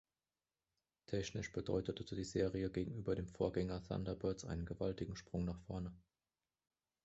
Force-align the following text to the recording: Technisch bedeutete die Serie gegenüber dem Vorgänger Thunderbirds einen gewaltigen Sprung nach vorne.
Technisch 1.05 1.51
bedeutete 1.51 2.03
die 2.15 2.23
Serie 2.23 2.71
gegenüber 2.71 3.13
dem 3.13 3.27
Vorgänger 3.27 3.83
Thunderbirds 3.83 4.45
einen 4.45 4.65
gewaltigen 4.65 5.15
Sprung 5.15 5.45
nach 5.45 5.59
vorne. 5.67 5.95